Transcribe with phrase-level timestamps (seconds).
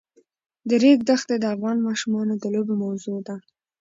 [0.67, 3.35] د ریګ دښتې د افغان ماشومانو د لوبو موضوع ده.